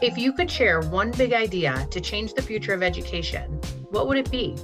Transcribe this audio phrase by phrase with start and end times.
[0.00, 3.50] If you could share one big idea to change the future of education,
[3.90, 4.54] what would it be?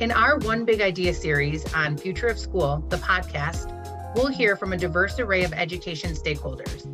[0.00, 3.70] In our One Big Idea series on Future of School, the podcast,
[4.16, 6.88] we'll hear from a diverse array of education stakeholders,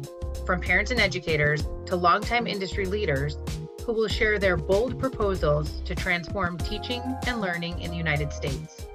[0.45, 3.38] from parents and educators to longtime industry leaders
[3.87, 8.87] who will share their bold proposals to transform teaching and learning in the United States.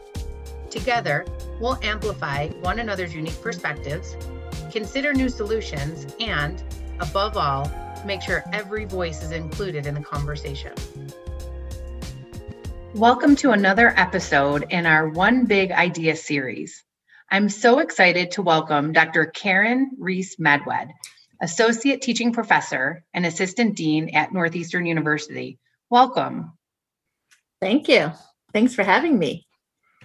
[0.70, 1.26] Together,
[1.60, 4.16] we'll amplify one another's unique perspectives,
[4.72, 6.64] consider new solutions, and,
[7.00, 7.68] above all,
[8.06, 10.74] make sure every voice is included in the conversation.
[12.94, 16.84] Welcome to another episode in our One Big Idea series.
[17.30, 19.26] I'm so excited to welcome Dr.
[19.26, 20.90] Karen Reese Medwed,
[21.42, 25.60] Associate Teaching Professor and Assistant Dean at Northeastern University.
[25.90, 26.58] Welcome.
[27.62, 28.12] Thank you.
[28.54, 29.46] Thanks for having me.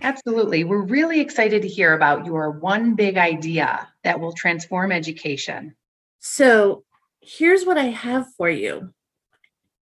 [0.03, 0.65] Absolutely.
[0.65, 5.77] We're really excited to hear about your one big idea that will transform education.
[6.19, 6.85] So,
[7.23, 8.93] here's what I have for you.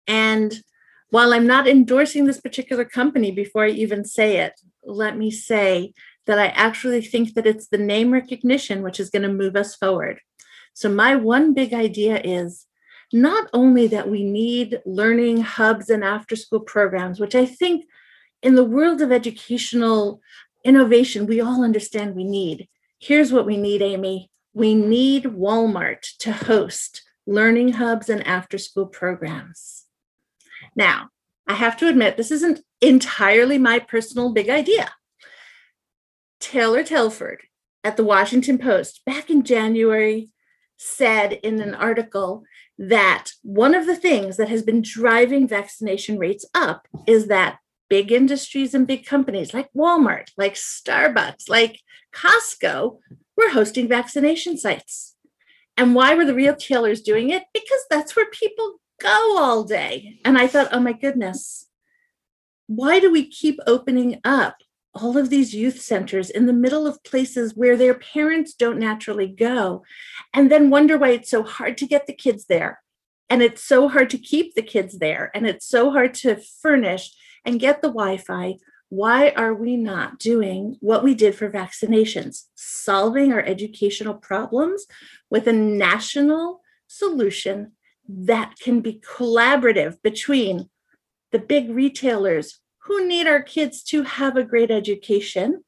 [0.08, 0.54] And
[1.10, 5.94] while I'm not endorsing this particular company before I even say it, let me say
[6.26, 9.76] that I actually think that it's the name recognition which is going to move us
[9.76, 10.20] forward.
[10.74, 12.66] So, my one big idea is
[13.14, 17.86] not only that we need learning hubs and after school programs, which I think
[18.42, 20.22] in the world of educational
[20.64, 22.68] innovation, we all understand we need.
[23.00, 24.32] Here's what we need, Amy.
[24.54, 29.86] We need Walmart to host learning hubs, and after school programs.
[30.76, 31.10] Now,
[31.48, 34.94] I have to admit, this isn't entirely my personal big idea.
[36.40, 37.44] Taylor Telford
[37.84, 40.30] at the Washington Post back in January
[40.78, 42.44] said in an article
[42.78, 48.12] that one of the things that has been driving vaccination rates up is that big
[48.12, 51.80] industries and big companies like Walmart, like Starbucks, like
[52.14, 53.00] Costco
[53.38, 55.15] were hosting vaccination sites.
[55.78, 57.44] And why were the retailers doing it?
[57.54, 60.20] Because that's where people go all day.
[60.24, 61.68] And I thought, oh my goodness,
[62.68, 64.58] why do we keep opening up
[64.94, 69.28] all of these youth centers in the middle of places where their parents don't naturally
[69.28, 69.84] go
[70.34, 72.82] and then wonder why it's so hard to get the kids there
[73.30, 77.14] and it's so hard to keep the kids there and it's so hard to furnish
[77.44, 78.56] and get the wi-fi
[78.90, 84.86] why are we not doing what we did for vaccinations solving our educational problems
[85.30, 87.72] with a national solution
[88.08, 90.70] that can be collaborative between
[91.32, 95.64] the big retailers who need our kids to have a great education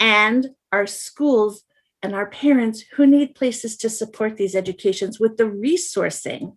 [0.00, 1.62] and our schools
[2.02, 6.56] and our parents who need places to support these educations with the resourcing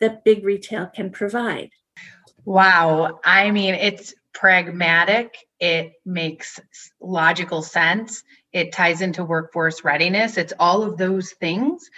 [0.00, 1.70] that big retail can provide.
[2.44, 3.20] Wow.
[3.24, 6.60] I mean, it's pragmatic, it makes
[7.00, 8.22] logical sense,
[8.52, 11.90] it ties into workforce readiness, it's all of those things.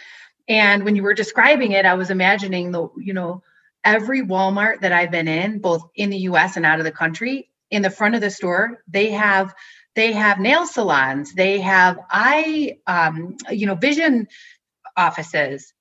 [0.48, 3.42] And when you were describing it, I was imagining the, you know,
[3.84, 7.50] every Walmart that I've been in, both in the US and out of the country,
[7.70, 9.54] in the front of the store, they have
[9.94, 14.26] they have nail salons, they have eye um, you know, vision
[14.96, 15.72] offices,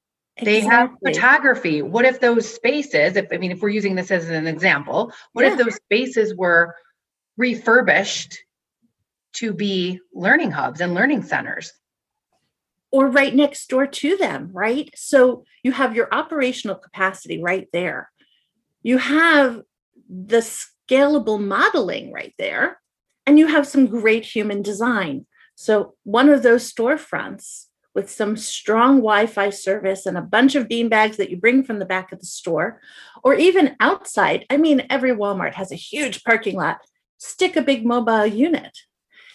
[0.41, 1.81] they have photography.
[1.81, 5.45] What if those spaces if i mean if we're using this as an example what
[5.45, 5.51] yeah.
[5.51, 6.75] if those spaces were
[7.37, 8.39] refurbished
[9.33, 11.71] to be learning hubs and learning centers?
[12.91, 14.89] Or right next door to them right?
[14.95, 18.11] So you have your operational capacity right there.
[18.81, 19.61] You have
[20.09, 20.37] the
[20.89, 22.79] scalable modeling right there
[23.25, 25.25] and you have some great human design.
[25.55, 30.67] So one of those storefronts with some strong Wi Fi service and a bunch of
[30.67, 32.81] bean bags that you bring from the back of the store,
[33.23, 34.45] or even outside.
[34.49, 36.79] I mean, every Walmart has a huge parking lot.
[37.17, 38.77] Stick a big mobile unit.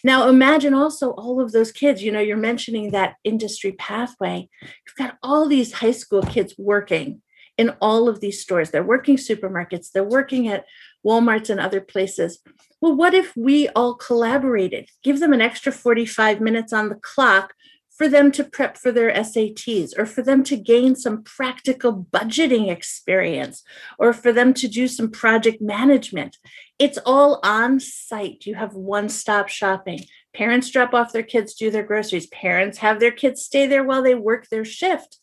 [0.05, 2.03] Now, imagine also all of those kids.
[2.03, 4.49] You know, you're mentioning that industry pathway.
[4.63, 7.23] You've got all these high school kids working
[7.57, 8.71] in all of these stores.
[8.71, 10.65] They're working supermarkets, they're working at
[11.05, 12.39] Walmarts and other places.
[12.81, 14.89] Well, what if we all collaborated?
[15.03, 17.55] Give them an extra 45 minutes on the clock
[17.99, 22.71] for them to prep for their SATs or for them to gain some practical budgeting
[22.71, 23.65] experience
[23.99, 26.37] or for them to do some project management.
[26.79, 28.47] It's all on site.
[28.47, 30.05] You have one stop shopping.
[30.33, 32.29] Parents drop off their kids, do their groceries.
[32.29, 35.19] Parents have their kids stay there while they work their shift.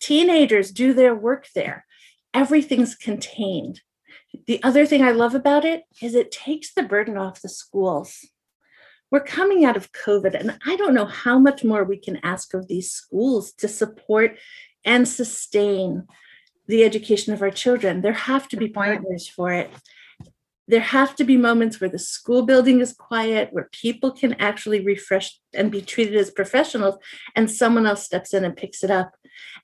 [0.00, 1.84] Teenagers do their work there.
[2.32, 3.80] Everything's contained.
[4.46, 8.24] The other thing I love about it is it takes the burden off the schools
[9.10, 12.54] we're coming out of COVID, and I don't know how much more we can ask
[12.54, 14.38] of these schools to support
[14.84, 16.06] and sustain
[16.66, 18.02] the education of our children.
[18.02, 19.70] There have to be partners for it.
[20.68, 24.84] There have to be moments where the school building is quiet, where people can actually
[24.84, 26.96] refresh and be treated as professionals,
[27.34, 29.12] and someone else steps in and picks it up.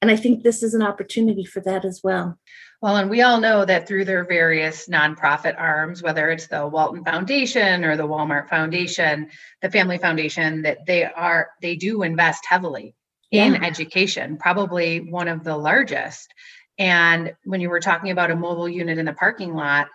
[0.00, 2.38] And I think this is an opportunity for that as well.
[2.80, 7.04] Well, and we all know that through their various nonprofit arms, whether it's the Walton
[7.04, 9.30] Foundation or the Walmart Foundation,
[9.62, 12.94] the Family Foundation, that they are they do invest heavily
[13.30, 13.64] in yeah.
[13.64, 16.32] education, probably one of the largest.
[16.78, 19.88] And when you were talking about a mobile unit in the parking lot,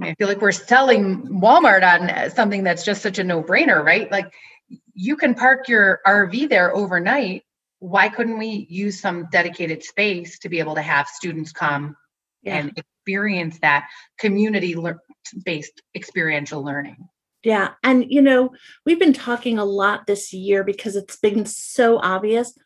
[0.00, 4.10] I feel like we're selling Walmart on something that's just such a no-brainer, right?
[4.10, 4.32] Like
[4.94, 7.44] you can park your RV there overnight.
[7.78, 11.96] Why couldn't we use some dedicated space to be able to have students come
[12.42, 12.56] yeah.
[12.56, 13.88] and experience that
[14.18, 14.76] community
[15.44, 17.08] based experiential learning?
[17.42, 17.70] Yeah.
[17.82, 18.50] And, you know,
[18.84, 22.56] we've been talking a lot this year because it's been so obvious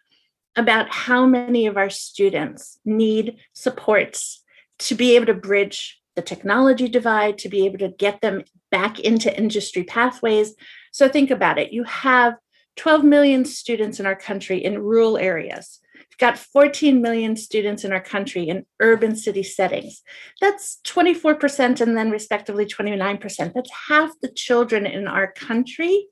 [0.56, 4.42] about how many of our students need supports
[4.80, 9.00] to be able to bridge the technology divide, to be able to get them back
[9.00, 10.54] into industry pathways.
[10.92, 11.72] So think about it.
[11.72, 12.34] You have
[12.76, 15.80] 12 million students in our country in rural areas.
[15.94, 20.02] We've got 14 million students in our country in urban city settings.
[20.40, 23.52] That's 24% and then respectively 29%.
[23.52, 26.06] That's half the children in our country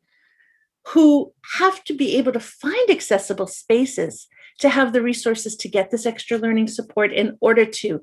[0.88, 4.26] who have to be able to find accessible spaces
[4.58, 8.02] to have the resources to get this extra learning support in order to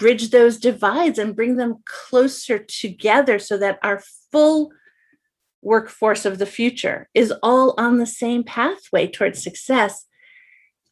[0.00, 4.02] bridge those divides and bring them closer together so that our
[4.32, 4.72] full
[5.60, 10.06] workforce of the future is all on the same pathway towards success.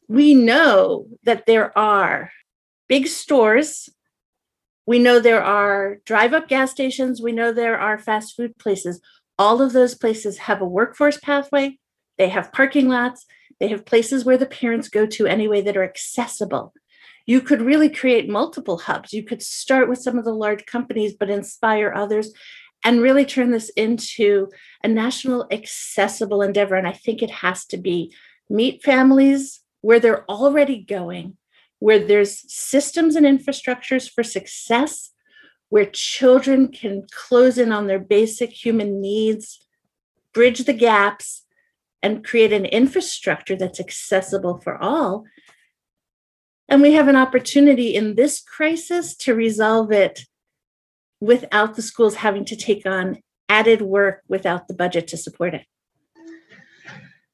[0.07, 2.31] We know that there are
[2.87, 3.89] big stores.
[4.85, 7.19] We know there are drive up gas stations.
[7.19, 9.01] We know there are fast food places.
[9.39, 11.79] All of those places have a workforce pathway.
[12.19, 13.25] They have parking lots.
[13.59, 16.73] They have places where the parents go to anyway that are accessible
[17.29, 19.13] you could really create multiple hubs.
[19.13, 22.33] You could start with some of the large companies, but inspire others
[22.83, 24.47] and really turn this into
[24.83, 26.73] a national accessible endeavor.
[26.73, 28.11] And I think it has to be
[28.49, 31.37] meet families where they're already going,
[31.77, 35.11] where there's systems and infrastructures for success,
[35.69, 39.67] where children can close in on their basic human needs,
[40.33, 41.45] bridge the gaps,
[42.01, 45.25] and create an infrastructure that's accessible for all
[46.69, 50.21] and we have an opportunity in this crisis to resolve it
[51.19, 55.65] without the schools having to take on added work without the budget to support it.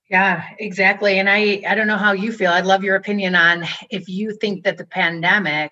[0.10, 1.20] Yeah, exactly.
[1.20, 2.52] And I I don't know how you feel.
[2.52, 5.72] I'd love your opinion on if you think that the pandemic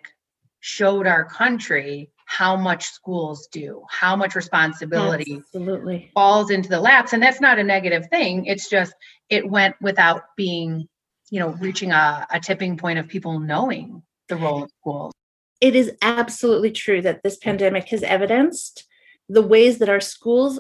[0.60, 6.10] showed our country how much schools do, how much responsibility Absolutely.
[6.14, 7.14] falls into the laps.
[7.14, 8.46] And that's not a negative thing.
[8.46, 8.94] It's just
[9.30, 10.88] it went without being
[11.30, 15.14] you know reaching a, a tipping point of people knowing the role of schools
[15.62, 18.86] it is absolutely true that this pandemic has evidenced
[19.30, 20.60] the ways that our schools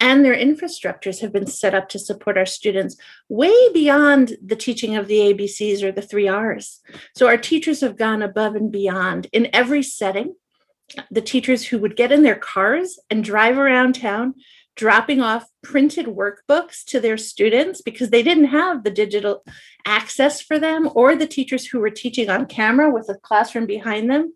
[0.00, 2.96] and their infrastructures have been set up to support our students
[3.28, 6.80] way beyond the teaching of the ABCs or the three R's.
[7.14, 10.34] So, our teachers have gone above and beyond in every setting.
[11.10, 14.34] The teachers who would get in their cars and drive around town
[14.76, 19.42] dropping off printed workbooks to their students because they didn't have the digital
[19.86, 24.10] access for them, or the teachers who were teaching on camera with a classroom behind
[24.10, 24.32] them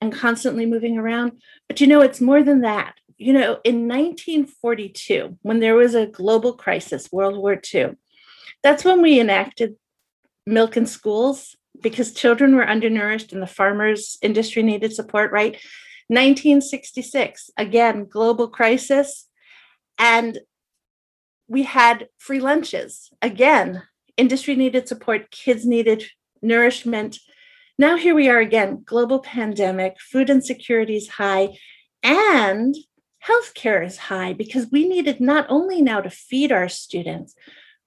[0.00, 1.40] and constantly moving around.
[1.68, 2.94] But you know, it's more than that.
[3.16, 7.92] You know, in 1942, when there was a global crisis, World War II,
[8.62, 9.76] that's when we enacted
[10.46, 15.52] milk in schools because children were undernourished and the farmers industry needed support, right?
[16.08, 19.26] 1966, again, global crisis
[19.98, 20.38] and
[21.48, 23.10] we had free lunches.
[23.20, 23.82] Again,
[24.16, 26.04] industry needed support, kids needed
[26.42, 27.18] nourishment.
[27.78, 31.56] Now, here we are again global pandemic, food insecurity is high,
[32.02, 32.74] and
[33.26, 37.34] healthcare is high because we needed not only now to feed our students,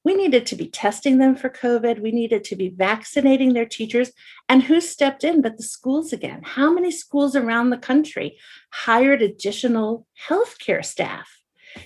[0.07, 1.99] we needed to be testing them for COVID.
[1.99, 4.11] We needed to be vaccinating their teachers.
[4.47, 6.43] And who stepped in but the schools again?
[6.43, 8.37] How many schools around the country
[8.71, 11.37] hired additional healthcare staff?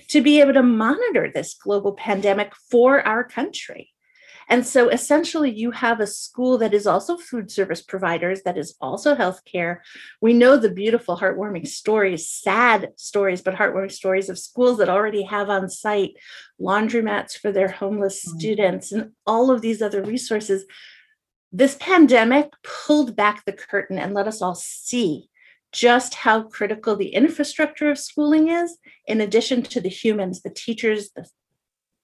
[0.08, 3.92] To be able to monitor this global pandemic for our country.
[4.48, 8.74] And so essentially, you have a school that is also food service providers, that is
[8.80, 9.78] also healthcare.
[10.20, 15.22] We know the beautiful, heartwarming stories, sad stories, but heartwarming stories of schools that already
[15.22, 16.16] have on site
[16.60, 18.38] laundromats for their homeless mm-hmm.
[18.38, 20.64] students and all of these other resources.
[21.52, 25.30] This pandemic pulled back the curtain and let us all see
[25.72, 28.76] just how critical the infrastructure of schooling is,
[29.06, 31.26] in addition to the humans, the teachers, the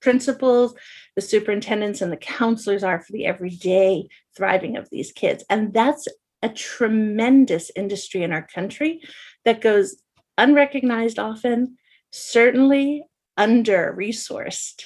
[0.00, 0.75] principals,
[1.16, 5.44] the superintendents, and the counselors are for the everyday thriving of these kids.
[5.50, 6.08] And that's
[6.42, 9.02] a tremendous industry in our country
[9.44, 10.02] that goes
[10.38, 11.76] unrecognized often,
[12.10, 13.04] certainly
[13.37, 14.84] under resourced,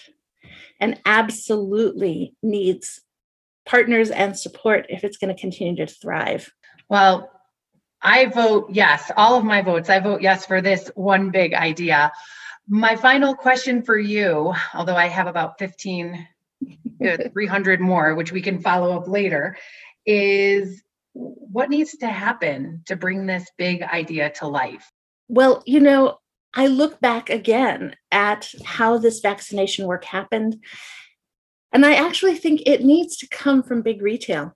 [0.81, 3.01] and absolutely needs
[3.65, 6.53] partners and support if it's going to continue to thrive.
[6.89, 7.31] Well,
[8.03, 9.89] I vote yes, all of my votes.
[9.89, 12.13] I vote yes for this one big idea.
[12.69, 16.27] My final question for you, although I have about 15,
[17.07, 19.57] uh, 300 more, which we can follow up later,
[20.05, 20.83] is
[21.13, 24.91] what needs to happen to bring this big idea to life?
[25.29, 26.19] Well, you know,
[26.55, 30.57] I look back again at how this vaccination work happened,
[31.73, 34.55] and I actually think it needs to come from big retail.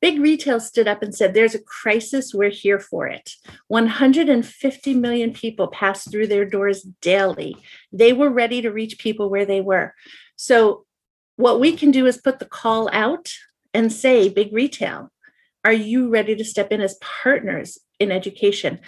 [0.00, 3.32] Big retail stood up and said, There's a crisis, we're here for it.
[3.66, 7.56] 150 million people pass through their doors daily.
[7.92, 9.94] They were ready to reach people where they were.
[10.36, 10.84] So,
[11.36, 13.32] what we can do is put the call out
[13.74, 15.10] and say, Big retail,
[15.64, 18.78] are you ready to step in as partners in education?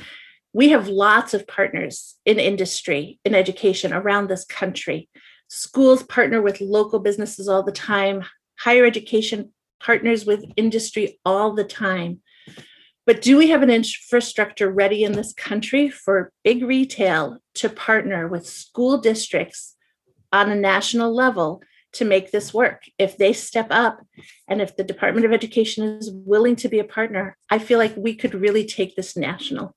[0.52, 5.08] We have lots of partners in industry, in education around this country.
[5.48, 8.24] Schools partner with local businesses all the time.
[8.58, 12.20] Higher education partners with industry all the time.
[13.06, 18.28] But do we have an infrastructure ready in this country for big retail to partner
[18.28, 19.74] with school districts
[20.32, 21.62] on a national level
[21.94, 22.82] to make this work?
[22.98, 24.06] If they step up
[24.46, 27.96] and if the Department of Education is willing to be a partner, I feel like
[27.96, 29.74] we could really take this national.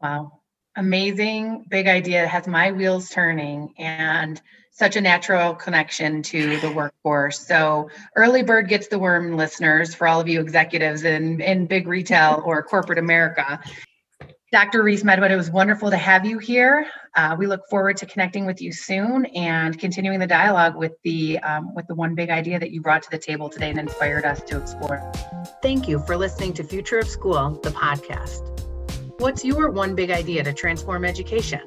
[0.00, 0.40] Wow.
[0.76, 2.24] Amazing big idea.
[2.24, 3.74] It has my wheels turning.
[3.78, 4.40] And
[4.76, 7.46] such a natural connection to the workforce.
[7.46, 11.88] So early bird gets the worm listeners for all of you executives in, in big
[11.88, 13.58] retail or corporate America.
[14.52, 14.82] Dr.
[14.82, 16.86] Reese Medwed, it was wonderful to have you here.
[17.16, 21.38] Uh, we look forward to connecting with you soon and continuing the dialogue with the
[21.38, 24.26] um, with the one big idea that you brought to the table today and inspired
[24.26, 25.10] us to explore.
[25.62, 28.42] Thank you for listening to Future of School, the podcast.
[29.20, 31.62] What's your one big idea to transform education?